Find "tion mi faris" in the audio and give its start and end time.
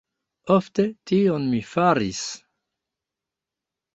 1.11-2.23